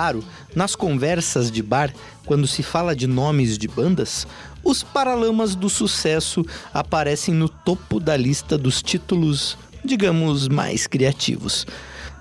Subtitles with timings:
[0.00, 0.24] raro,
[0.56, 1.92] nas conversas de bar,
[2.24, 4.26] quando se fala de nomes de bandas,
[4.64, 11.66] os Paralamas do Sucesso aparecem no topo da lista dos títulos, digamos, mais criativos.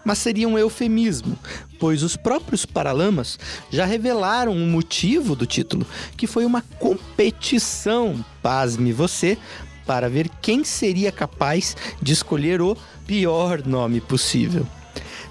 [0.04, 1.38] Mas seria um eufemismo,
[1.80, 3.40] pois os próprios Paralamas
[3.70, 5.86] já revelaram o motivo do título,
[6.18, 9.38] que foi uma competição, pasme você,
[9.86, 12.78] para ver quem seria capaz de escolher o
[13.08, 14.68] pior nome possível.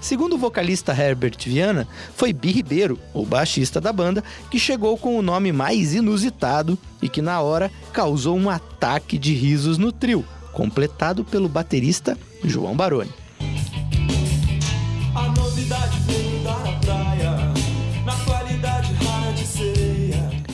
[0.01, 5.17] Segundo o vocalista Herbert Viana, foi Bi Ribeiro, o baixista da banda, que chegou com
[5.17, 10.25] o nome mais inusitado e que na hora causou um ataque de risos no trio,
[10.53, 13.11] completado pelo baterista João Baroni.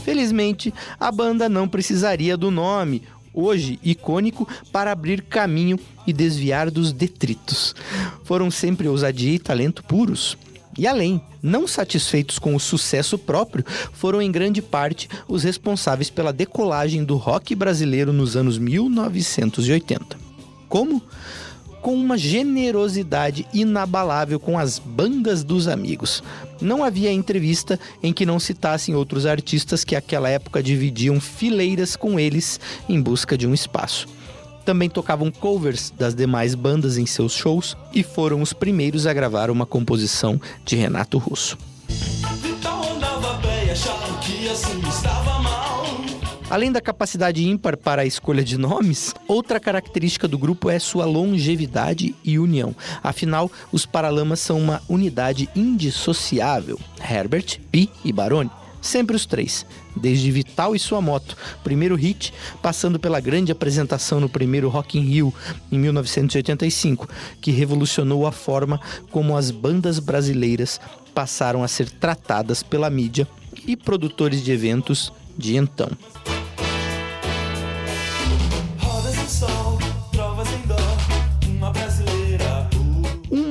[0.03, 3.03] Felizmente, a banda não precisaria do nome,
[3.35, 7.75] hoje icônico, para abrir caminho e desviar dos detritos.
[8.23, 10.37] Foram sempre ousadia e talento puros.
[10.77, 16.33] E além, não satisfeitos com o sucesso próprio, foram em grande parte os responsáveis pela
[16.33, 20.17] decolagem do rock brasileiro nos anos 1980.
[20.67, 21.01] Como?
[21.85, 26.23] Com uma generosidade inabalável com as bandas dos amigos.
[26.59, 32.19] Não havia entrevista em que não citassem outros artistas que àquela época dividiam fileiras com
[32.19, 34.07] eles em busca de um espaço.
[34.65, 39.51] Também tocavam covers das demais bandas em seus shows e foram os primeiros a gravar
[39.51, 41.55] uma composição de Renato Russo.
[42.43, 42.75] Então
[46.47, 51.03] Além da capacidade ímpar para a escolha de nomes, outra característica do grupo é sua
[51.03, 52.75] longevidade e união.
[53.01, 56.79] Afinal, os Paralamas são uma unidade indissociável.
[57.01, 58.51] Herbert, Pi e Baroni
[58.85, 59.65] sempre os três,
[59.95, 65.01] desde Vital e sua moto, primeiro hit, passando pela grande apresentação no primeiro Rock in
[65.01, 65.33] Rio
[65.71, 67.09] em 1985,
[67.41, 68.79] que revolucionou a forma
[69.11, 70.79] como as bandas brasileiras
[71.15, 73.27] passaram a ser tratadas pela mídia
[73.65, 75.89] e produtores de eventos de então.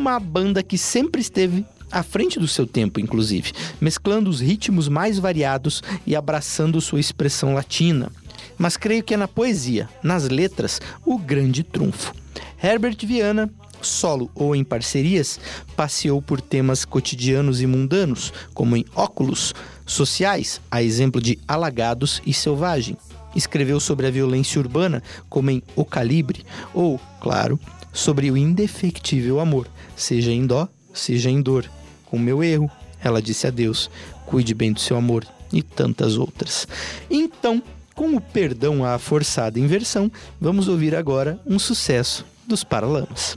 [0.04, 5.18] Uma banda que sempre esteve à frente do seu tempo, inclusive, mesclando os ritmos mais
[5.18, 8.12] variados e abraçando sua expressão latina.
[8.58, 12.14] Mas creio que é na poesia, nas letras, o grande trunfo.
[12.62, 13.50] Herbert Viana,
[13.80, 15.40] solo ou em parcerias,
[15.74, 19.54] passeou por temas cotidianos e mundanos, como em Óculos,
[19.86, 22.96] sociais, a exemplo de Alagados e Selvagem.
[23.34, 27.58] Escreveu sobre a violência urbana, como em O Calibre, ou, claro,
[27.92, 31.70] sobre o indefectível amor, seja em dó, seja em dor.
[32.06, 32.70] Com meu erro,
[33.02, 33.90] ela disse a Deus:
[34.26, 36.66] cuide bem do seu amor e tantas outras.
[37.08, 37.62] Então,
[37.94, 43.32] com o perdão à forçada inversão, vamos ouvir agora um sucesso dos Paralamas.